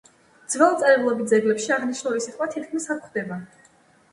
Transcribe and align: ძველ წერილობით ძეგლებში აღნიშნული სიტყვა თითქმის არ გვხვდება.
ძველ 0.53 0.77
წერილობით 0.83 1.29
ძეგლებში 1.33 1.75
აღნიშნული 1.77 2.25
სიტყვა 2.27 2.49
თითქმის 2.57 2.91
არ 2.93 2.99
გვხვდება. 3.05 3.39